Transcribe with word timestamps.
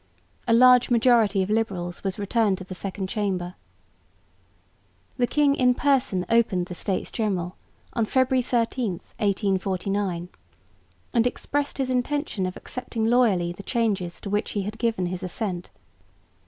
A 0.47 0.53
large 0.55 0.89
majority 0.89 1.43
of 1.43 1.51
liberals 1.51 2.03
was 2.03 2.17
returned 2.17 2.57
to 2.57 2.63
the 2.63 2.73
Second 2.73 3.05
Chamber. 3.05 3.53
The 5.17 5.27
king 5.27 5.53
in 5.53 5.75
person 5.75 6.25
opened 6.27 6.65
the 6.65 6.73
States 6.73 7.11
General 7.11 7.55
on 7.93 8.05
February 8.05 8.41
13, 8.41 8.93
1849, 9.19 10.29
and 11.13 11.27
expressed 11.27 11.77
his 11.77 11.91
intention 11.91 12.47
of 12.47 12.57
accepting 12.57 13.05
loyally 13.05 13.51
the 13.53 13.61
changes 13.61 14.19
to 14.21 14.29
which 14.31 14.53
he 14.53 14.63
had 14.63 14.79
given 14.79 15.05
his 15.05 15.21
assent. 15.21 15.69